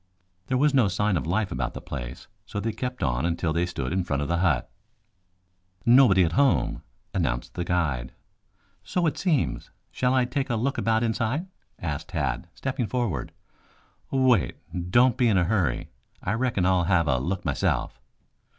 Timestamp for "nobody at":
5.85-6.31